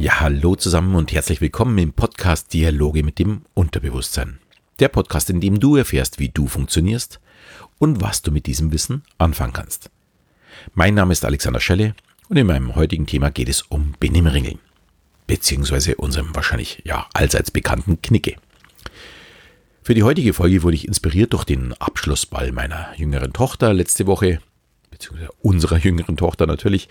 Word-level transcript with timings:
Ja, 0.00 0.20
hallo 0.20 0.54
zusammen 0.54 0.94
und 0.94 1.10
herzlich 1.10 1.40
willkommen 1.40 1.76
im 1.76 1.92
Podcast 1.92 2.52
Dialoge 2.52 3.02
mit 3.02 3.18
dem 3.18 3.42
Unterbewusstsein. 3.54 4.38
Der 4.78 4.86
Podcast, 4.86 5.28
in 5.28 5.40
dem 5.40 5.58
du 5.58 5.74
erfährst, 5.74 6.20
wie 6.20 6.28
du 6.28 6.46
funktionierst 6.46 7.18
und 7.80 8.00
was 8.00 8.22
du 8.22 8.30
mit 8.30 8.46
diesem 8.46 8.70
Wissen 8.70 9.02
anfangen 9.18 9.54
kannst. 9.54 9.90
Mein 10.72 10.94
Name 10.94 11.12
ist 11.12 11.24
Alexander 11.24 11.58
Schelle 11.58 11.96
und 12.28 12.36
in 12.36 12.46
meinem 12.46 12.76
heutigen 12.76 13.06
Thema 13.06 13.32
geht 13.32 13.48
es 13.48 13.62
um 13.62 13.96
Benimmringeln. 13.98 14.60
Beziehungsweise 15.26 15.96
unserem 15.96 16.32
wahrscheinlich 16.32 16.80
ja 16.84 17.08
allseits 17.12 17.50
bekannten 17.50 18.00
Knicke. 18.00 18.36
Für 19.82 19.94
die 19.94 20.04
heutige 20.04 20.32
Folge 20.32 20.62
wurde 20.62 20.76
ich 20.76 20.86
inspiriert 20.86 21.32
durch 21.32 21.42
den 21.42 21.72
Abschlussball 21.72 22.52
meiner 22.52 22.86
jüngeren 22.96 23.32
Tochter 23.32 23.74
letzte 23.74 24.06
Woche, 24.06 24.38
beziehungsweise 24.92 25.32
unserer 25.42 25.78
jüngeren 25.78 26.16
Tochter 26.16 26.46
natürlich. 26.46 26.88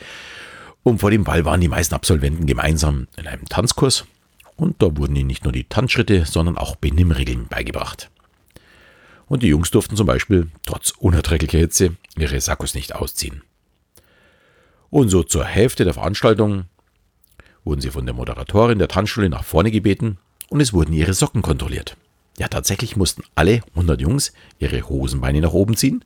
Und 0.83 0.99
vor 0.99 1.11
dem 1.11 1.23
Ball 1.23 1.43
waren 1.45 1.61
die 1.61 1.67
meisten 1.67 1.95
Absolventen 1.95 2.45
gemeinsam 2.45 3.07
in 3.17 3.27
einem 3.27 3.45
Tanzkurs 3.45 4.05
und 4.55 4.81
da 4.81 4.97
wurden 4.97 5.15
ihnen 5.15 5.27
nicht 5.27 5.43
nur 5.43 5.53
die 5.53 5.65
Tanzschritte, 5.65 6.25
sondern 6.25 6.57
auch 6.57 6.75
Benimmregeln 6.75 7.47
beigebracht. 7.47 8.09
Und 9.27 9.43
die 9.43 9.47
Jungs 9.47 9.71
durften 9.71 9.95
zum 9.95 10.07
Beispiel, 10.07 10.49
trotz 10.65 10.91
unerträglicher 10.91 11.59
Hitze, 11.59 11.95
ihre 12.17 12.39
Sakkos 12.41 12.73
nicht 12.73 12.95
ausziehen. 12.95 13.43
Und 14.89 15.09
so 15.09 15.23
zur 15.23 15.43
Hälfte 15.43 15.83
der 15.83 15.93
Veranstaltung 15.93 16.65
wurden 17.63 17.81
sie 17.81 17.91
von 17.91 18.05
der 18.05 18.15
Moderatorin 18.15 18.79
der 18.79 18.87
Tanzschule 18.87 19.29
nach 19.29 19.43
vorne 19.43 19.69
gebeten 19.69 20.17
und 20.49 20.61
es 20.61 20.73
wurden 20.73 20.93
ihre 20.93 21.13
Socken 21.13 21.41
kontrolliert. 21.41 21.97
Ja, 22.39 22.47
tatsächlich 22.47 22.95
mussten 22.95 23.23
alle 23.35 23.61
100 23.75 23.99
Jungs 23.99 24.31
ihre 24.59 24.87
Hosenbeine 24.87 25.41
nach 25.41 25.53
oben 25.53 25.75
ziehen 25.75 26.05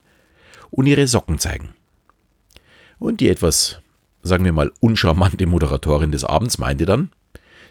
und 0.71 0.87
ihre 0.87 1.07
Socken 1.07 1.39
zeigen. 1.39 1.69
Und 2.99 3.19
die 3.19 3.29
etwas, 3.29 3.81
sagen 4.23 4.45
wir 4.45 4.53
mal, 4.53 4.71
uncharmante 4.79 5.45
Moderatorin 5.45 6.11
des 6.11 6.23
Abends 6.23 6.57
meinte 6.57 6.85
dann, 6.85 7.11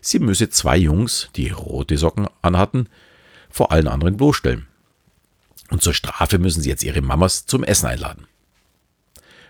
sie 0.01 0.19
müsse 0.19 0.49
zwei 0.51 0.77
Jungs, 0.77 1.31
die 1.37 1.51
rote 1.51 1.97
Socken 1.97 2.27
anhatten, 2.43 2.89
vor 3.49 3.73
allen 3.73 3.89
anderen 3.89 4.17
bloßstellen. 4.17 4.67
Und 5.71 5.83
zur 5.83 5.95
Strafe 5.95 6.39
müssen 6.39 6.63
sie 6.63 6.69
jetzt 6.69 6.83
ihre 6.83 7.01
Mamas 7.01 7.47
zum 7.47 7.63
Essen 7.63 7.87
einladen. 7.87 8.27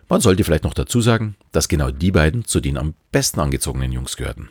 Man 0.08 0.20
sollte 0.20 0.44
vielleicht 0.44 0.64
noch 0.64 0.74
dazu 0.74 1.00
sagen, 1.00 1.36
dass 1.52 1.68
genau 1.68 1.90
die 1.90 2.10
beiden 2.10 2.44
zu 2.44 2.60
den 2.60 2.76
am 2.76 2.94
besten 3.12 3.40
angezogenen 3.40 3.92
Jungs 3.92 4.16
gehörten. 4.16 4.50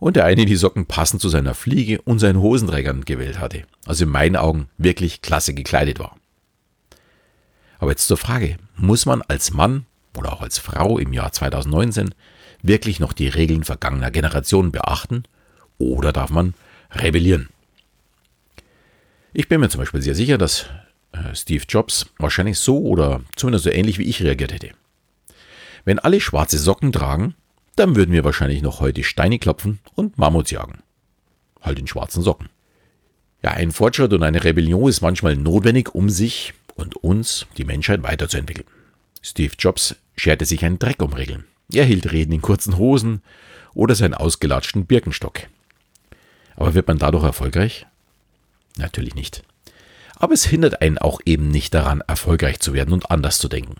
Und 0.00 0.16
der 0.16 0.24
eine 0.24 0.46
die 0.46 0.56
Socken 0.56 0.86
passend 0.86 1.22
zu 1.22 1.28
seiner 1.28 1.54
Fliege 1.54 2.02
und 2.02 2.18
seinen 2.18 2.40
Hosenträgern 2.40 3.04
gewählt 3.04 3.38
hatte, 3.38 3.64
also 3.86 4.04
in 4.04 4.10
meinen 4.10 4.36
Augen 4.36 4.68
wirklich 4.76 5.22
klasse 5.22 5.54
gekleidet 5.54 5.98
war. 5.98 6.16
Aber 7.78 7.92
jetzt 7.92 8.08
zur 8.08 8.16
Frage, 8.16 8.58
muss 8.76 9.06
man 9.06 9.22
als 9.22 9.52
Mann 9.52 9.86
oder 10.18 10.32
auch 10.32 10.42
als 10.42 10.58
Frau 10.58 10.98
im 10.98 11.12
Jahr 11.12 11.32
2019 11.32 12.14
wirklich 12.62 13.00
noch 13.00 13.12
die 13.12 13.28
Regeln 13.28 13.64
vergangener 13.64 14.10
Generationen 14.10 14.72
beachten 14.72 15.22
oder 15.78 16.12
darf 16.12 16.30
man 16.30 16.54
rebellieren? 16.90 17.48
Ich 19.32 19.48
bin 19.48 19.60
mir 19.60 19.68
zum 19.68 19.80
Beispiel 19.80 20.02
sehr 20.02 20.14
sicher, 20.14 20.38
dass 20.38 20.66
äh, 21.12 21.34
Steve 21.34 21.64
Jobs 21.68 22.06
wahrscheinlich 22.18 22.58
so 22.58 22.78
oder 22.78 23.22
zumindest 23.36 23.64
so 23.64 23.70
ähnlich 23.70 23.98
wie 23.98 24.04
ich 24.04 24.22
reagiert 24.22 24.52
hätte. 24.52 24.70
Wenn 25.84 25.98
alle 25.98 26.20
schwarze 26.20 26.58
Socken 26.58 26.92
tragen, 26.92 27.34
dann 27.76 27.94
würden 27.94 28.12
wir 28.12 28.24
wahrscheinlich 28.24 28.62
noch 28.62 28.80
heute 28.80 29.04
Steine 29.04 29.38
klopfen 29.38 29.78
und 29.94 30.18
Mammuts 30.18 30.50
jagen. 30.50 30.82
Halt 31.60 31.78
in 31.78 31.86
schwarzen 31.86 32.22
Socken. 32.22 32.48
Ja, 33.42 33.52
ein 33.52 33.70
Fortschritt 33.70 34.12
und 34.12 34.22
eine 34.24 34.42
Rebellion 34.42 34.88
ist 34.88 35.00
manchmal 35.00 35.36
notwendig, 35.36 35.94
um 35.94 36.10
sich 36.10 36.54
und 36.74 36.96
uns, 36.96 37.46
die 37.56 37.64
Menschheit, 37.64 38.02
weiterzuentwickeln. 38.02 38.66
Steve 39.22 39.54
Jobs 39.58 39.94
scherte 40.18 40.44
sich 40.44 40.64
einen 40.64 40.78
Dreck 40.78 41.02
um 41.02 41.12
Regeln. 41.12 41.44
Er 41.72 41.84
hielt 41.84 42.12
Reden 42.12 42.32
in 42.32 42.42
kurzen 42.42 42.76
Hosen 42.76 43.22
oder 43.74 43.94
seinen 43.94 44.14
ausgelatschten 44.14 44.86
Birkenstock. 44.86 45.40
Aber 46.56 46.74
wird 46.74 46.88
man 46.88 46.98
dadurch 46.98 47.24
erfolgreich? 47.24 47.86
Natürlich 48.76 49.14
nicht. 49.14 49.44
Aber 50.16 50.34
es 50.34 50.44
hindert 50.44 50.82
einen 50.82 50.98
auch 50.98 51.20
eben 51.24 51.48
nicht 51.48 51.74
daran, 51.74 52.02
erfolgreich 52.06 52.58
zu 52.58 52.74
werden 52.74 52.92
und 52.92 53.10
anders 53.10 53.38
zu 53.38 53.48
denken. 53.48 53.76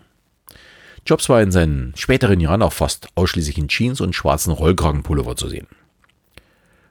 Jobs 1.05 1.27
war 1.27 1.41
in 1.41 1.51
seinen 1.51 1.93
späteren 1.95 2.39
Jahren 2.39 2.61
auch 2.61 2.73
fast 2.73 3.09
ausschließlich 3.15 3.57
in 3.57 3.67
Jeans 3.67 3.99
und 3.99 4.15
schwarzen 4.15 4.53
Rollkragenpullover 4.53 5.35
zu 5.35 5.49
sehen. 5.49 5.67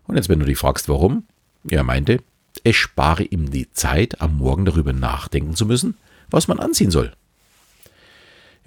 Und 0.06 0.16
jetzt, 0.16 0.28
wenn 0.28 0.40
du 0.40 0.46
dich 0.46 0.58
fragst, 0.58 0.88
warum, 0.88 1.24
er 1.68 1.84
meinte, 1.84 2.22
es 2.64 2.76
spare 2.76 3.22
ihm 3.22 3.50
die 3.50 3.70
Zeit, 3.72 4.20
am 4.20 4.36
Morgen 4.36 4.64
darüber 4.64 4.92
nachdenken 4.92 5.54
zu 5.54 5.66
müssen, 5.66 5.96
was 6.30 6.48
man 6.48 6.58
anziehen 6.58 6.90
soll. 6.90 7.12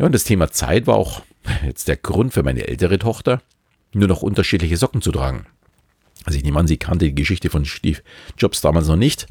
Ja, 0.02 0.08
und 0.08 0.14
das 0.14 0.24
Thema 0.24 0.50
Zeit 0.50 0.88
war 0.88 0.96
auch 0.96 1.22
jetzt 1.64 1.88
der 1.88 1.96
Grund 1.96 2.34
für 2.34 2.42
meine 2.42 2.68
ältere 2.68 2.98
Tochter, 2.98 3.40
nur 3.94 4.08
noch 4.08 4.24
unterschiedliche 4.24 4.76
Socken 4.76 5.04
zu 5.04 5.12
tragen. 5.12 5.46
Also 6.24 6.40
ich 6.40 6.44
nehme 6.44 6.58
an, 6.58 6.66
sie 6.66 6.78
kannte 6.78 7.06
die 7.06 7.14
Geschichte 7.14 7.52
von 7.52 7.66
Steve 7.66 8.00
Jobs 8.36 8.62
damals 8.62 8.88
noch 8.88 8.96
nicht. 8.96 9.28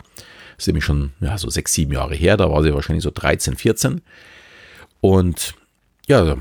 Das 0.55 0.59
ist 0.59 0.67
nämlich 0.69 0.85
schon 0.85 1.11
ja, 1.19 1.37
so 1.39 1.51
sechs, 1.51 1.73
sieben 1.75 1.93
Jahre 1.93 2.15
her, 2.15 2.37
da 2.37 2.49
war 2.53 2.63
sie 2.63 2.73
wahrscheinlich 2.73 3.03
so 3.03 3.11
13, 3.13 3.57
14. 3.57 4.01
Und 5.01 5.57
ja, 6.07 6.37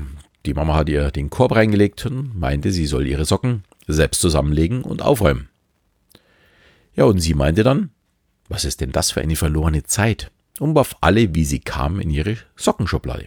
die 0.46 0.54
Mama 0.54 0.76
hat 0.76 0.88
ihr 0.88 1.10
den 1.10 1.28
Korb 1.28 1.56
reingelegt 1.56 2.06
und 2.06 2.38
meinte, 2.38 2.70
sie 2.70 2.86
soll 2.86 3.08
ihre 3.08 3.24
Socken 3.24 3.64
selbst 3.88 4.20
zusammenlegen 4.20 4.82
und 4.82 5.02
aufräumen. 5.02 5.48
Ja, 6.94 7.02
und 7.02 7.18
sie 7.18 7.34
meinte 7.34 7.64
dann, 7.64 7.90
was 8.48 8.64
ist 8.64 8.80
denn 8.80 8.92
das 8.92 9.10
für 9.10 9.22
eine 9.22 9.34
verlorene 9.34 9.82
Zeit? 9.82 10.30
Und 10.60 10.76
warf 10.76 10.94
alle, 11.00 11.34
wie 11.34 11.44
sie 11.44 11.58
kam, 11.58 11.98
in 11.98 12.10
ihre 12.10 12.36
Sockenschublade. 12.54 13.26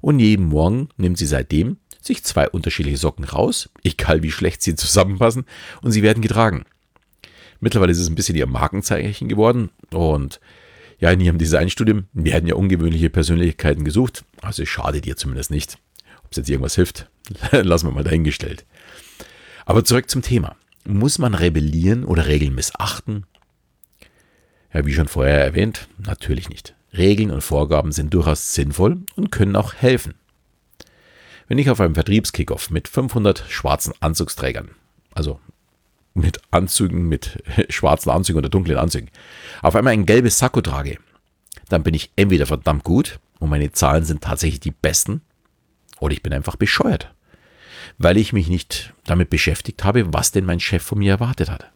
Und 0.00 0.20
jeden 0.20 0.46
Morgen 0.46 0.88
nimmt 0.96 1.18
sie 1.18 1.26
seitdem 1.26 1.78
sich 2.00 2.24
zwei 2.24 2.48
unterschiedliche 2.48 2.96
Socken 2.96 3.24
raus, 3.24 3.68
egal 3.84 4.22
wie 4.22 4.30
schlecht 4.30 4.62
sie 4.62 4.74
zusammenpassen, 4.74 5.44
und 5.82 5.92
sie 5.92 6.02
werden 6.02 6.22
getragen. 6.22 6.64
Mittlerweile 7.60 7.92
ist 7.92 7.98
es 7.98 8.08
ein 8.08 8.14
bisschen 8.14 8.36
ihr 8.36 8.46
Markenzeichen 8.46 9.28
geworden 9.28 9.70
und 9.92 10.40
ja, 11.00 11.10
in 11.12 11.20
ihrem 11.20 11.38
Designstudium 11.38 12.06
werden 12.12 12.48
ja 12.48 12.56
ungewöhnliche 12.56 13.10
Persönlichkeiten 13.10 13.84
gesucht, 13.84 14.24
also 14.42 14.64
schadet 14.66 15.06
ihr 15.06 15.16
zumindest 15.16 15.50
nicht. 15.50 15.78
Ob 16.24 16.32
es 16.32 16.38
jetzt 16.38 16.50
irgendwas 16.50 16.74
hilft, 16.74 17.08
lassen 17.52 17.86
wir 17.86 17.92
mal 17.92 18.04
dahingestellt. 18.04 18.64
Aber 19.64 19.84
zurück 19.84 20.10
zum 20.10 20.22
Thema. 20.22 20.56
Muss 20.84 21.18
man 21.18 21.34
rebellieren 21.34 22.04
oder 22.04 22.26
Regeln 22.26 22.54
missachten? 22.54 23.26
Ja, 24.72 24.86
wie 24.86 24.94
schon 24.94 25.08
vorher 25.08 25.44
erwähnt, 25.44 25.88
natürlich 25.98 26.48
nicht. 26.48 26.74
Regeln 26.96 27.30
und 27.30 27.42
Vorgaben 27.42 27.92
sind 27.92 28.14
durchaus 28.14 28.54
sinnvoll 28.54 28.98
und 29.16 29.30
können 29.30 29.56
auch 29.56 29.74
helfen. 29.74 30.14
Wenn 31.48 31.58
ich 31.58 31.70
auf 31.70 31.80
einem 31.80 31.94
Vertriebskickoff 31.94 32.70
mit 32.70 32.88
500 32.88 33.44
schwarzen 33.48 33.94
Anzugsträgern, 34.00 34.70
also 35.14 35.40
mit 36.14 36.40
Anzügen, 36.50 37.08
mit 37.08 37.42
schwarzen 37.68 38.10
Anzügen 38.10 38.38
oder 38.38 38.48
dunklen 38.48 38.78
Anzügen, 38.78 39.10
auf 39.62 39.74
einmal 39.74 39.92
ein 39.92 40.06
gelbes 40.06 40.38
Sakko 40.38 40.60
trage, 40.60 40.98
dann 41.68 41.82
bin 41.82 41.94
ich 41.94 42.10
entweder 42.16 42.46
verdammt 42.46 42.84
gut 42.84 43.18
und 43.38 43.50
meine 43.50 43.72
Zahlen 43.72 44.04
sind 44.04 44.22
tatsächlich 44.22 44.60
die 44.60 44.70
besten, 44.70 45.22
oder 46.00 46.12
ich 46.12 46.22
bin 46.22 46.32
einfach 46.32 46.56
bescheuert, 46.56 47.12
weil 47.98 48.16
ich 48.16 48.32
mich 48.32 48.48
nicht 48.48 48.92
damit 49.04 49.30
beschäftigt 49.30 49.84
habe, 49.84 50.12
was 50.12 50.32
denn 50.32 50.44
mein 50.44 50.60
Chef 50.60 50.82
von 50.82 50.98
mir 50.98 51.12
erwartet 51.12 51.50
hat. 51.50 51.70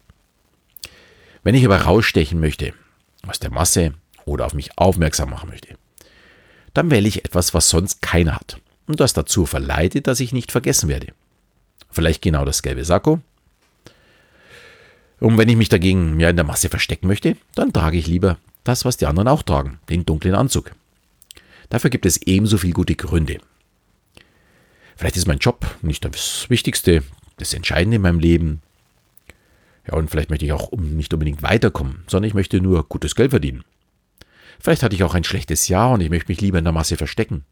Wenn 1.43 1.55
ich 1.55 1.65
aber 1.65 1.79
rausstechen 1.79 2.39
möchte 2.39 2.73
aus 3.27 3.41
der 3.41 3.51
Masse, 3.51 3.95
oder 4.25 4.47
auf 4.47 4.55
mich 4.55 4.79
aufmerksam 4.79 5.31
machen 5.31 5.49
möchte. 5.49 5.77
Dann 6.75 6.91
wähle 6.91 7.09
ich 7.09 7.25
etwas, 7.25 7.55
was 7.55 7.69
sonst 7.69 8.03
keiner 8.03 8.37
hat 8.37 8.59
und 8.87 9.01
das 9.01 9.13
dazu 9.13 9.47
verleitet, 9.47 10.07
dass 10.07 10.21
ich 10.21 10.33
nicht 10.33 10.53
vergessen 10.53 10.89
werde. 10.89 11.09
Vielleicht 11.91 12.23
genau 12.23 12.45
das 12.45 12.63
gelbe 12.63 12.85
Sakko. 12.85 13.21
Und 15.21 15.39
wenn 15.39 15.49
ich 15.49 15.57
mich 15.57 15.69
dagegen 15.69 16.19
ja 16.19 16.31
in 16.31 16.37
der 16.37 16.45
Masse 16.45 16.69
verstecken 16.69 17.07
möchte, 17.07 17.37
dann 17.55 17.73
trage 17.73 17.99
ich 17.99 18.07
lieber 18.07 18.39
das, 18.65 18.85
was 18.85 18.97
die 18.97 19.07
anderen 19.07 19.29
auch 19.29 19.43
tragen, 19.43 19.79
den 19.89 20.05
dunklen 20.05 20.35
Anzug. 20.35 20.73
Dafür 21.69 21.91
gibt 21.91 22.07
es 22.07 22.21
ebenso 22.23 22.59
viele 22.59 22.73
gute 22.73 22.97
Gründe. 22.97 23.39
Vielleicht 24.97 25.17
ist 25.17 25.27
mein 25.27 25.39
Job 25.39 25.67
nicht 25.83 26.05
das 26.05 26.49
Wichtigste, 26.49 27.03
das 27.39 27.55
Entscheidende 27.55 27.97
in 27.97 28.03
meinem 28.03 28.19
Leben. 28.19 28.63
Ja, 29.87 29.95
und 29.95 30.11
vielleicht 30.11 30.31
möchte 30.31 30.45
ich 30.45 30.53
auch 30.53 30.71
nicht 30.73 31.13
unbedingt 31.13 31.43
weiterkommen, 31.43 32.05
sondern 32.07 32.29
ich 32.29 32.35
möchte 32.35 32.61
nur 32.61 32.85
gutes 32.89 33.15
Geld 33.15 33.31
verdienen. 33.31 33.65
Vielleicht 34.59 34.83
hatte 34.83 34.95
ich 34.95 35.05
auch 35.05 35.15
ein 35.15 35.25
schlechtes 35.25 35.69
Jahr 35.69 35.93
und 35.93 36.01
ich 36.01 36.11
möchte 36.11 36.31
mich 36.31 36.41
lieber 36.41 36.59
in 36.59 36.65
der 36.65 36.73
Masse 36.73 36.97
verstecken. 36.97 37.45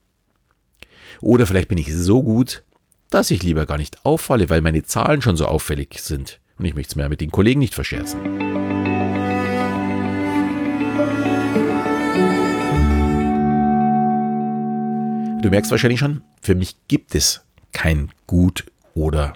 Oder 1.20 1.46
vielleicht 1.46 1.68
bin 1.68 1.78
ich 1.78 1.94
so 1.94 2.22
gut, 2.22 2.62
dass 3.10 3.30
ich 3.30 3.42
lieber 3.42 3.66
gar 3.66 3.78
nicht 3.78 4.04
auffalle, 4.04 4.48
weil 4.48 4.60
meine 4.60 4.84
Zahlen 4.84 5.20
schon 5.22 5.36
so 5.36 5.46
auffällig 5.46 5.98
sind 6.00 6.40
und 6.58 6.66
ich 6.66 6.74
möchte 6.74 6.90
es 6.90 6.96
mehr 6.96 7.08
mit 7.08 7.20
den 7.20 7.30
Kollegen 7.30 7.60
nicht 7.60 7.74
verscherzen. 7.74 8.20
Du 15.42 15.48
merkst 15.48 15.70
wahrscheinlich 15.70 16.00
schon, 16.00 16.22
für 16.42 16.54
mich 16.54 16.76
gibt 16.86 17.14
es 17.14 17.40
kein 17.72 18.10
gut 18.26 18.66
oder 18.94 19.32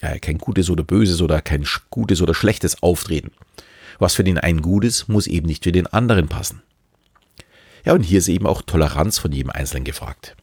äh, 0.00 0.20
kein 0.20 0.38
gutes 0.38 0.70
oder 0.70 0.84
böses 0.84 1.20
oder 1.20 1.42
kein 1.42 1.66
gutes 1.90 2.22
oder 2.22 2.34
schlechtes 2.34 2.82
Auftreten. 2.84 3.32
Was 3.98 4.14
für 4.14 4.22
den 4.22 4.38
einen 4.38 4.62
gut 4.62 4.84
ist, 4.84 5.08
muss 5.08 5.26
eben 5.26 5.46
nicht 5.46 5.64
für 5.64 5.72
den 5.72 5.88
anderen 5.88 6.28
passen. 6.28 6.62
Ja, 7.84 7.92
und 7.92 8.02
hier 8.02 8.18
ist 8.18 8.28
eben 8.28 8.46
auch 8.46 8.62
Toleranz 8.62 9.18
von 9.18 9.32
jedem 9.32 9.50
Einzelnen 9.50 9.84
gefragt. 9.84 10.36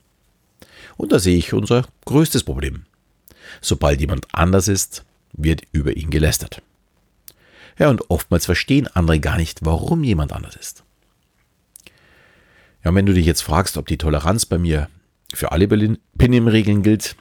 Und 0.97 1.11
da 1.11 1.19
sehe 1.19 1.37
ich 1.37 1.53
unser 1.53 1.87
größtes 2.05 2.43
Problem. 2.43 2.85
Sobald 3.61 3.99
jemand 3.99 4.27
anders 4.33 4.67
ist, 4.67 5.03
wird 5.33 5.63
über 5.71 5.97
ihn 5.97 6.09
gelästert. 6.09 6.61
Ja, 7.79 7.89
und 7.89 8.09
oftmals 8.09 8.45
verstehen 8.45 8.87
andere 8.87 9.19
gar 9.19 9.37
nicht, 9.37 9.65
warum 9.65 10.03
jemand 10.03 10.33
anders 10.33 10.55
ist. 10.55 10.83
Ja, 12.83 12.89
und 12.89 12.95
wenn 12.95 13.05
du 13.05 13.13
dich 13.13 13.25
jetzt 13.25 13.41
fragst, 13.41 13.77
ob 13.77 13.87
die 13.87 13.97
Toleranz 13.97 14.45
bei 14.45 14.57
mir 14.57 14.89
für 15.33 15.51
alle 15.51 15.67
Benimmregeln 15.67 16.83
gilt, 16.83 17.15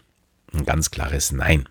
ein 0.53 0.65
ganz 0.65 0.91
klares 0.91 1.33
Nein. 1.33 1.69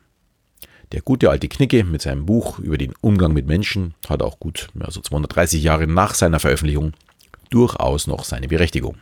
Der 0.91 1.01
gute 1.01 1.29
alte 1.29 1.47
Knicke 1.47 1.83
mit 1.83 2.01
seinem 2.01 2.25
Buch 2.25 2.57
über 2.57 2.77
den 2.77 2.93
Umgang 3.01 3.33
mit 3.33 3.45
Menschen 3.45 3.93
hat 4.07 4.23
auch 4.23 4.39
gut, 4.39 4.69
also 4.79 5.01
230 5.01 5.61
Jahre 5.61 5.85
nach 5.85 6.15
seiner 6.15 6.39
Veröffentlichung, 6.39 6.93
durchaus 7.49 8.07
noch 8.07 8.23
seine 8.23 8.47
Berechtigung. 8.47 8.97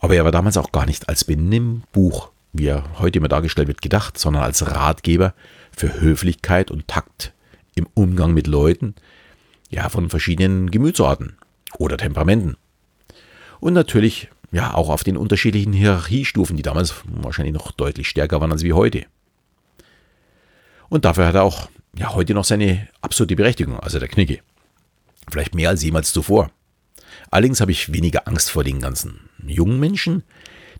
Aber 0.00 0.14
er 0.14 0.24
war 0.24 0.32
damals 0.32 0.56
auch 0.56 0.72
gar 0.72 0.86
nicht 0.86 1.08
als 1.08 1.24
Benimmbuch, 1.24 2.30
wie 2.52 2.66
er 2.66 2.84
heute 2.98 3.18
immer 3.18 3.28
dargestellt 3.28 3.68
wird, 3.68 3.82
gedacht, 3.82 4.18
sondern 4.18 4.42
als 4.42 4.66
Ratgeber 4.66 5.34
für 5.76 6.00
Höflichkeit 6.00 6.70
und 6.70 6.88
Takt 6.88 7.32
im 7.74 7.86
Umgang 7.94 8.32
mit 8.32 8.46
Leuten, 8.46 8.94
ja, 9.68 9.88
von 9.88 10.10
verschiedenen 10.10 10.70
Gemütsorten 10.70 11.36
oder 11.78 11.96
Temperamenten. 11.96 12.56
Und 13.60 13.74
natürlich 13.74 14.28
ja 14.52 14.74
auch 14.74 14.88
auf 14.88 15.04
den 15.04 15.16
unterschiedlichen 15.16 15.72
Hierarchiestufen, 15.72 16.56
die 16.56 16.62
damals 16.62 16.94
wahrscheinlich 17.04 17.54
noch 17.54 17.70
deutlich 17.70 18.08
stärker 18.08 18.40
waren 18.40 18.50
als 18.50 18.64
wie 18.64 18.72
heute. 18.72 19.06
Und 20.88 21.04
dafür 21.04 21.26
hat 21.26 21.36
er 21.36 21.44
auch 21.44 21.68
ja, 21.96 22.14
heute 22.14 22.34
noch 22.34 22.44
seine 22.44 22.88
absolute 23.00 23.36
Berechtigung, 23.36 23.78
also 23.78 23.98
der 23.98 24.08
Knicke. 24.08 24.40
Vielleicht 25.30 25.54
mehr 25.54 25.68
als 25.68 25.84
jemals 25.84 26.12
zuvor. 26.12 26.50
Allerdings 27.30 27.60
habe 27.60 27.72
ich 27.72 27.92
weniger 27.92 28.26
Angst 28.26 28.50
vor 28.50 28.64
den 28.64 28.80
ganzen 28.80 29.20
jungen 29.46 29.80
Menschen. 29.80 30.22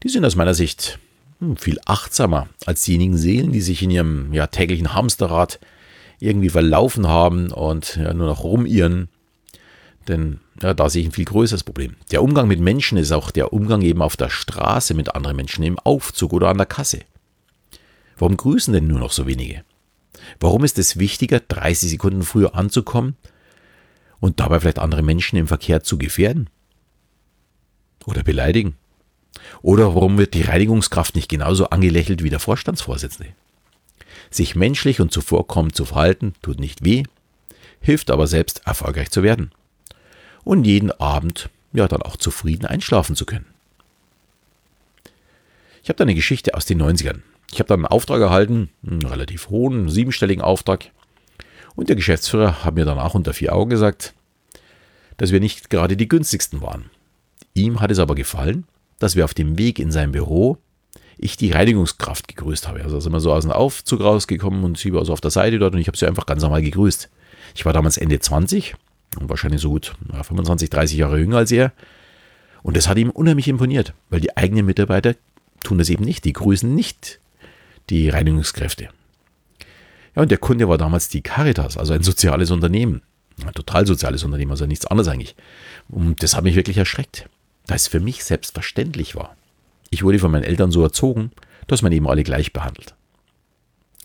Die 0.02 0.08
sind 0.08 0.24
aus 0.24 0.36
meiner 0.36 0.54
Sicht 0.54 0.98
hm, 1.40 1.56
viel 1.56 1.78
achtsamer 1.84 2.48
als 2.66 2.82
diejenigen 2.82 3.16
Seelen, 3.16 3.52
die 3.52 3.60
sich 3.60 3.82
in 3.82 3.90
ihrem 3.90 4.32
ja, 4.32 4.46
täglichen 4.46 4.94
Hamsterrad 4.94 5.60
irgendwie 6.18 6.50
verlaufen 6.50 7.08
haben 7.08 7.50
und 7.50 7.96
ja, 7.96 8.12
nur 8.12 8.26
noch 8.26 8.44
rumirren. 8.44 9.08
Denn 10.08 10.40
ja, 10.62 10.74
da 10.74 10.88
sehe 10.88 11.02
ich 11.02 11.08
ein 11.08 11.12
viel 11.12 11.24
größeres 11.24 11.64
Problem. 11.64 11.96
Der 12.10 12.22
Umgang 12.22 12.48
mit 12.48 12.60
Menschen 12.60 12.98
ist 12.98 13.12
auch 13.12 13.30
der 13.30 13.52
Umgang 13.52 13.82
eben 13.82 14.02
auf 14.02 14.16
der 14.16 14.30
Straße 14.30 14.94
mit 14.94 15.14
anderen 15.14 15.36
Menschen, 15.36 15.62
im 15.64 15.78
Aufzug 15.78 16.32
oder 16.32 16.48
an 16.48 16.58
der 16.58 16.66
Kasse. 16.66 17.00
Warum 18.18 18.36
grüßen 18.36 18.74
denn 18.74 18.86
nur 18.86 18.98
noch 18.98 19.12
so 19.12 19.26
wenige? 19.26 19.62
Warum 20.40 20.64
ist 20.64 20.78
es 20.78 20.98
wichtiger, 20.98 21.40
30 21.40 21.90
Sekunden 21.90 22.22
früher 22.22 22.54
anzukommen 22.54 23.16
und 24.20 24.40
dabei 24.40 24.60
vielleicht 24.60 24.78
andere 24.78 25.02
Menschen 25.02 25.36
im 25.36 25.46
Verkehr 25.46 25.82
zu 25.82 25.98
gefährden? 25.98 26.48
Oder 28.06 28.22
beleidigen? 28.22 28.76
Oder 29.62 29.94
warum 29.94 30.18
wird 30.18 30.34
die 30.34 30.42
Reinigungskraft 30.42 31.14
nicht 31.14 31.28
genauso 31.28 31.70
angelächelt 31.70 32.22
wie 32.22 32.30
der 32.30 32.40
Vorstandsvorsitzende? 32.40 33.32
Sich 34.30 34.54
menschlich 34.54 35.00
und 35.00 35.12
zuvorkommend 35.12 35.74
zu 35.74 35.84
verhalten, 35.84 36.34
tut 36.42 36.60
nicht 36.60 36.84
weh, 36.84 37.02
hilft 37.80 38.10
aber 38.10 38.26
selbst 38.26 38.62
erfolgreich 38.66 39.10
zu 39.10 39.22
werden 39.22 39.50
und 40.44 40.64
jeden 40.64 40.92
Abend 40.92 41.50
ja 41.72 41.88
dann 41.88 42.02
auch 42.02 42.16
zufrieden 42.16 42.66
einschlafen 42.66 43.16
zu 43.16 43.26
können. 43.26 43.46
Ich 45.82 45.88
habe 45.88 45.96
da 45.96 46.02
eine 46.04 46.14
Geschichte 46.14 46.54
aus 46.54 46.66
den 46.66 46.82
90ern. 46.82 47.20
Ich 47.52 47.58
habe 47.58 47.68
da 47.68 47.74
einen 47.74 47.86
Auftrag 47.86 48.20
erhalten, 48.20 48.70
einen 48.86 49.04
relativ 49.04 49.48
hohen, 49.48 49.88
siebenstelligen 49.88 50.42
Auftrag. 50.42 50.90
Und 51.80 51.88
der 51.88 51.96
Geschäftsführer 51.96 52.62
hat 52.62 52.74
mir 52.74 52.84
danach 52.84 53.14
unter 53.14 53.32
vier 53.32 53.54
Augen 53.54 53.70
gesagt, 53.70 54.12
dass 55.16 55.32
wir 55.32 55.40
nicht 55.40 55.70
gerade 55.70 55.96
die 55.96 56.08
günstigsten 56.08 56.60
waren. 56.60 56.90
Ihm 57.54 57.80
hat 57.80 57.90
es 57.90 57.98
aber 57.98 58.14
gefallen, 58.14 58.64
dass 58.98 59.16
wir 59.16 59.24
auf 59.24 59.32
dem 59.32 59.56
Weg 59.56 59.78
in 59.78 59.90
sein 59.90 60.12
Büro 60.12 60.58
ich 61.16 61.38
die 61.38 61.52
Reinigungskraft 61.52 62.28
gegrüßt 62.28 62.68
habe. 62.68 62.82
Also 62.82 63.00
sind 63.00 63.12
wir 63.12 63.20
so 63.20 63.32
aus 63.32 63.44
dem 63.44 63.52
Aufzug 63.52 64.02
rausgekommen 64.02 64.62
und 64.62 64.76
sie 64.76 64.92
war 64.92 65.06
so 65.06 65.14
auf 65.14 65.22
der 65.22 65.30
Seite 65.30 65.58
dort 65.58 65.72
und 65.72 65.80
ich 65.80 65.86
habe 65.86 65.96
sie 65.96 66.06
einfach 66.06 66.26
ganz 66.26 66.42
normal 66.42 66.60
gegrüßt. 66.60 67.08
Ich 67.54 67.64
war 67.64 67.72
damals 67.72 67.96
Ende 67.96 68.20
20 68.20 68.74
und 69.18 69.30
wahrscheinlich 69.30 69.62
so 69.62 69.70
gut 69.70 69.94
ja, 70.12 70.22
25, 70.22 70.68
30 70.68 70.98
Jahre 70.98 71.18
jünger 71.18 71.38
als 71.38 71.50
er. 71.50 71.72
Und 72.62 72.76
das 72.76 72.88
hat 72.88 72.98
ihm 72.98 73.08
unheimlich 73.08 73.48
imponiert, 73.48 73.94
weil 74.10 74.20
die 74.20 74.36
eigenen 74.36 74.66
Mitarbeiter 74.66 75.14
tun 75.64 75.78
das 75.78 75.88
eben 75.88 76.04
nicht. 76.04 76.26
Die 76.26 76.34
grüßen 76.34 76.74
nicht 76.74 77.20
die 77.88 78.10
Reinigungskräfte. 78.10 78.90
Ja, 80.14 80.22
und 80.22 80.30
der 80.30 80.38
Kunde 80.38 80.68
war 80.68 80.78
damals 80.78 81.08
die 81.08 81.22
Caritas, 81.22 81.76
also 81.76 81.92
ein 81.92 82.02
soziales 82.02 82.50
Unternehmen. 82.50 83.02
Ein 83.44 83.54
total 83.54 83.86
soziales 83.86 84.24
Unternehmen, 84.24 84.50
also 84.50 84.66
nichts 84.66 84.86
anderes 84.86 85.08
eigentlich. 85.08 85.34
Und 85.88 86.22
das 86.22 86.36
hat 86.36 86.44
mich 86.44 86.56
wirklich 86.56 86.76
erschreckt, 86.76 87.28
da 87.66 87.74
es 87.74 87.88
für 87.88 88.00
mich 88.00 88.24
selbstverständlich 88.24 89.14
war. 89.14 89.36
Ich 89.90 90.02
wurde 90.02 90.18
von 90.18 90.30
meinen 90.30 90.44
Eltern 90.44 90.72
so 90.72 90.82
erzogen, 90.82 91.30
dass 91.66 91.82
man 91.82 91.92
eben 91.92 92.08
alle 92.08 92.22
gleich 92.22 92.52
behandelt. 92.52 92.94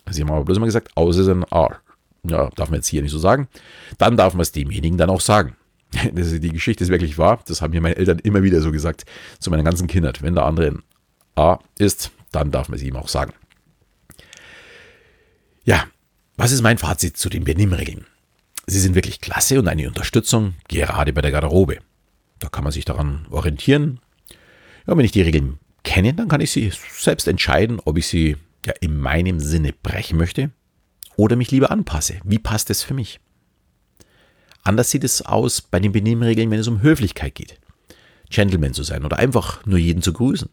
Sie 0.09 0.21
haben 0.21 0.31
aber 0.31 0.45
bloß 0.45 0.57
immer 0.57 0.67
gesagt, 0.67 0.95
außer 0.95 1.21
ist 1.21 1.27
ein 1.27 1.43
Arsch 1.45 1.77
ja, 2.29 2.49
darf 2.55 2.69
man 2.69 2.77
jetzt 2.77 2.87
hier 2.87 3.01
nicht 3.01 3.11
so 3.11 3.19
sagen, 3.19 3.47
dann 3.97 4.17
darf 4.17 4.33
man 4.33 4.41
es 4.41 4.51
demjenigen 4.51 4.97
dann 4.97 5.09
auch 5.09 5.21
sagen. 5.21 5.55
Die 5.93 6.49
Geschichte 6.49 6.83
ist 6.83 6.89
wirklich 6.89 7.17
wahr. 7.17 7.41
Das 7.47 7.61
haben 7.61 7.71
mir 7.71 7.81
meine 7.81 7.95
Eltern 7.95 8.19
immer 8.19 8.43
wieder 8.43 8.61
so 8.61 8.71
gesagt 8.71 9.05
zu 9.39 9.49
meiner 9.49 9.63
ganzen 9.63 9.87
Kindheit. 9.87 10.21
Wenn 10.21 10.35
der 10.35 10.45
andere 10.45 10.67
ein 10.67 10.83
A 11.35 11.59
ist, 11.77 12.11
dann 12.31 12.51
darf 12.51 12.69
man 12.69 12.77
es 12.77 12.83
ihm 12.83 12.95
auch 12.95 13.07
sagen. 13.07 13.33
Ja, 15.63 15.85
was 16.37 16.51
ist 16.51 16.61
mein 16.61 16.77
Fazit 16.77 17.17
zu 17.17 17.29
den 17.29 17.43
Benimmregeln? 17.43 18.05
Sie 18.67 18.79
sind 18.79 18.95
wirklich 18.95 19.21
klasse 19.21 19.59
und 19.59 19.67
eine 19.67 19.87
Unterstützung, 19.87 20.55
gerade 20.67 21.13
bei 21.13 21.21
der 21.21 21.31
Garderobe. 21.31 21.77
Da 22.39 22.49
kann 22.49 22.63
man 22.63 22.73
sich 22.73 22.85
daran 22.85 23.25
orientieren. 23.29 23.99
Ja, 24.87 24.97
wenn 24.97 25.05
ich 25.05 25.11
die 25.11 25.21
Regeln 25.21 25.59
kenne, 25.83 26.13
dann 26.13 26.27
kann 26.27 26.41
ich 26.41 26.51
sie 26.51 26.71
selbst 26.97 27.27
entscheiden, 27.27 27.79
ob 27.83 27.97
ich 27.97 28.07
sie 28.07 28.37
ja 28.65 28.73
in 28.81 28.97
meinem 28.97 29.39
Sinne 29.39 29.73
brechen 29.73 30.17
möchte 30.17 30.51
oder 31.15 31.35
mich 31.35 31.51
lieber 31.51 31.71
anpasse. 31.71 32.19
Wie 32.23 32.39
passt 32.39 32.69
es 32.69 32.83
für 32.83 32.93
mich? 32.93 33.19
Anders 34.63 34.89
sieht 34.89 35.03
es 35.03 35.21
aus 35.21 35.61
bei 35.61 35.79
den 35.79 35.91
Benimmregeln, 35.91 36.49
wenn 36.49 36.59
es 36.59 36.67
um 36.67 36.81
Höflichkeit 36.81 37.35
geht. 37.35 37.59
Gentleman 38.29 38.73
zu 38.73 38.83
sein 38.83 39.05
oder 39.05 39.19
einfach 39.19 39.65
nur 39.65 39.77
jeden 39.77 40.01
zu 40.01 40.11
grüßen. 40.11 40.49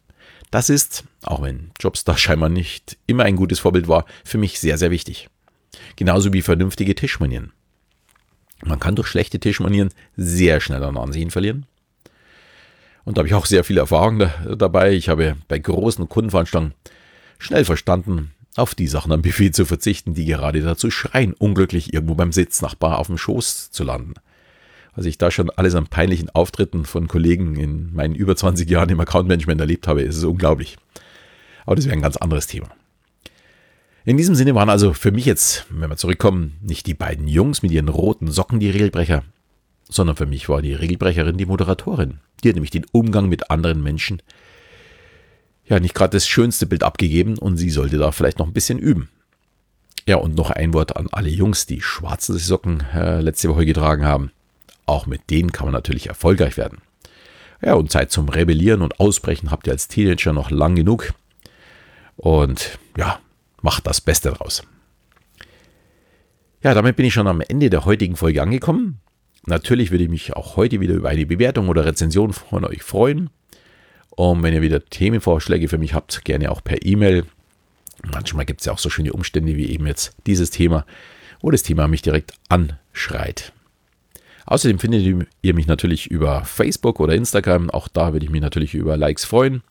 Das 0.50 0.68
ist, 0.68 1.04
auch 1.22 1.42
wenn 1.42 1.70
Jobstar 1.80 2.18
scheinbar 2.18 2.50
nicht 2.50 2.98
immer 3.06 3.24
ein 3.24 3.36
gutes 3.36 3.60
Vorbild 3.60 3.88
war, 3.88 4.04
für 4.22 4.36
mich 4.36 4.60
sehr, 4.60 4.76
sehr 4.76 4.90
wichtig. 4.90 5.30
Genauso 5.96 6.32
wie 6.32 6.42
vernünftige 6.42 6.94
Tischmanieren. 6.94 7.52
Man 8.64 8.78
kann 8.78 8.94
durch 8.94 9.08
schlechte 9.08 9.40
Tischmanieren 9.40 9.90
sehr 10.16 10.60
schnell 10.60 10.82
an 10.84 10.96
Ansehen 10.96 11.30
verlieren. 11.30 11.66
Und 13.04 13.16
da 13.16 13.20
habe 13.20 13.28
ich 13.28 13.34
auch 13.34 13.46
sehr 13.46 13.64
viel 13.64 13.78
Erfahrung 13.78 14.20
da, 14.20 14.54
dabei. 14.54 14.92
Ich 14.92 15.08
habe 15.08 15.36
bei 15.48 15.58
großen 15.58 16.08
Kundenveranstaltungen 16.08 16.74
schnell 17.38 17.64
verstanden, 17.64 18.32
auf 18.56 18.74
die 18.74 18.86
Sachen 18.86 19.12
am 19.12 19.22
Buffet 19.22 19.52
zu 19.52 19.64
verzichten, 19.64 20.14
die 20.14 20.26
gerade 20.26 20.60
dazu 20.60 20.90
schreien, 20.90 21.32
unglücklich 21.32 21.92
irgendwo 21.92 22.14
beim 22.14 22.32
Sitznachbar 22.32 22.98
auf 22.98 23.08
dem 23.08 23.18
Schoß 23.18 23.70
zu 23.70 23.82
landen. 23.82 24.14
Was 24.94 25.06
ich 25.06 25.16
da 25.16 25.30
schon 25.30 25.50
alles 25.50 25.74
an 25.74 25.86
peinlichen 25.86 26.28
Auftritten 26.30 26.84
von 26.84 27.08
Kollegen 27.08 27.56
in 27.56 27.94
meinen 27.94 28.14
über 28.14 28.36
20 28.36 28.68
Jahren 28.68 28.90
im 28.90 29.00
Account-Management 29.00 29.60
erlebt 29.60 29.88
habe, 29.88 30.02
ist 30.02 30.22
unglaublich. 30.22 30.76
Aber 31.64 31.76
das 31.76 31.86
wäre 31.86 31.96
ein 31.96 32.02
ganz 32.02 32.18
anderes 32.18 32.46
Thema. 32.46 32.68
In 34.04 34.16
diesem 34.16 34.34
Sinne 34.34 34.54
waren 34.56 34.68
also 34.68 34.92
für 34.94 35.12
mich 35.12 35.26
jetzt, 35.26 35.66
wenn 35.70 35.88
wir 35.88 35.96
zurückkommen, 35.96 36.56
nicht 36.60 36.86
die 36.86 36.94
beiden 36.94 37.28
Jungs 37.28 37.62
mit 37.62 37.70
ihren 37.70 37.88
roten 37.88 38.30
Socken 38.30 38.58
die 38.58 38.70
Regelbrecher, 38.70 39.22
sondern 39.88 40.16
für 40.16 40.26
mich 40.26 40.48
war 40.48 40.60
die 40.60 40.74
Regelbrecherin 40.74 41.36
die 41.36 41.46
Moderatorin. 41.46 42.18
Die 42.42 42.48
hat 42.48 42.56
nämlich 42.56 42.72
den 42.72 42.86
Umgang 42.90 43.28
mit 43.28 43.50
anderen 43.50 43.80
Menschen 43.82 44.20
ja 45.66 45.78
nicht 45.78 45.94
gerade 45.94 46.16
das 46.16 46.26
schönste 46.26 46.66
Bild 46.66 46.82
abgegeben 46.82 47.38
und 47.38 47.56
sie 47.58 47.70
sollte 47.70 47.98
da 47.98 48.10
vielleicht 48.10 48.40
noch 48.40 48.46
ein 48.46 48.52
bisschen 48.52 48.80
üben. 48.80 49.08
Ja, 50.04 50.16
und 50.16 50.34
noch 50.34 50.50
ein 50.50 50.74
Wort 50.74 50.96
an 50.96 51.06
alle 51.12 51.28
Jungs, 51.28 51.66
die 51.66 51.80
schwarze 51.80 52.36
Socken 52.36 52.82
äh, 52.92 53.20
letzte 53.20 53.48
Woche 53.48 53.64
getragen 53.64 54.04
haben. 54.04 54.32
Auch 54.84 55.06
mit 55.06 55.30
denen 55.30 55.52
kann 55.52 55.66
man 55.66 55.74
natürlich 55.74 56.08
erfolgreich 56.08 56.56
werden. 56.56 56.78
Ja, 57.64 57.74
und 57.74 57.92
Zeit 57.92 58.10
zum 58.10 58.28
Rebellieren 58.28 58.82
und 58.82 58.98
Ausbrechen 58.98 59.52
habt 59.52 59.68
ihr 59.68 59.72
als 59.72 59.86
Teenager 59.86 60.32
noch 60.32 60.50
lang 60.50 60.74
genug. 60.74 61.14
Und 62.16 62.80
ja, 62.96 63.20
macht 63.62 63.86
das 63.86 64.00
Beste 64.00 64.30
draus. 64.30 64.62
Ja, 66.62 66.74
damit 66.74 66.96
bin 66.96 67.06
ich 67.06 67.14
schon 67.14 67.26
am 67.26 67.40
Ende 67.40 67.70
der 67.70 67.84
heutigen 67.84 68.16
Folge 68.16 68.42
angekommen. 68.42 69.00
Natürlich 69.46 69.90
würde 69.90 70.04
ich 70.04 70.10
mich 70.10 70.34
auch 70.34 70.56
heute 70.56 70.80
wieder 70.80 70.94
über 70.94 71.08
eine 71.08 71.26
Bewertung 71.26 71.68
oder 71.68 71.84
Rezension 71.84 72.32
von 72.32 72.64
euch 72.64 72.82
freuen. 72.82 73.30
Und 74.10 74.42
wenn 74.42 74.54
ihr 74.54 74.62
wieder 74.62 74.84
Themenvorschläge 74.84 75.68
für 75.68 75.78
mich 75.78 75.94
habt, 75.94 76.24
gerne 76.24 76.50
auch 76.52 76.62
per 76.62 76.84
E-Mail. 76.84 77.24
Manchmal 78.04 78.44
gibt 78.44 78.60
es 78.60 78.66
ja 78.66 78.72
auch 78.72 78.78
so 78.78 78.90
schöne 78.90 79.12
Umstände 79.12 79.56
wie 79.56 79.70
eben 79.70 79.86
jetzt 79.86 80.14
dieses 80.26 80.50
Thema, 80.50 80.86
wo 81.40 81.50
das 81.50 81.62
Thema 81.62 81.88
mich 81.88 82.02
direkt 82.02 82.34
anschreit. 82.48 83.52
Außerdem 84.46 84.78
findet 84.78 85.26
ihr 85.40 85.54
mich 85.54 85.66
natürlich 85.66 86.10
über 86.10 86.44
Facebook 86.44 87.00
oder 87.00 87.14
Instagram. 87.14 87.70
Auch 87.70 87.88
da 87.88 88.12
würde 88.12 88.26
ich 88.26 88.30
mich 88.30 88.42
natürlich 88.42 88.74
über 88.74 88.96
Likes 88.96 89.24
freuen. 89.24 89.62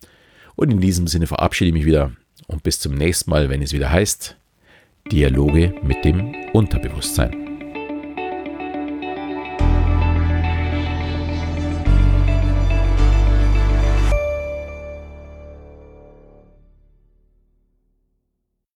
Und 0.56 0.72
in 0.72 0.82
diesem 0.82 1.08
Sinne 1.08 1.28
verabschiede 1.28 1.70
ich 1.70 1.74
mich 1.74 1.86
wieder 1.86 2.12
und 2.52 2.64
bis 2.64 2.80
zum 2.80 2.96
nächsten 2.96 3.30
Mal, 3.30 3.50
wenn 3.50 3.62
es 3.62 3.74
wieder 3.74 3.92
heißt 3.92 4.36
Dialoge 5.12 5.74
mit 5.82 6.06
dem 6.06 6.36
Unterbewusstsein. 6.54 7.51